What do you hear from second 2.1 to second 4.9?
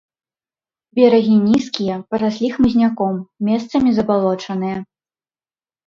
параслі хмызняком, месцамі забалочаныя.